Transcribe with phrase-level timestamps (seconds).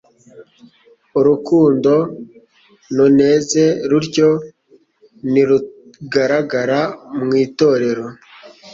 [1.19, 1.93] Urukundo
[2.95, 4.29] nuneze rutyo
[5.31, 6.79] nirugaragara
[7.25, 8.05] mu itorero,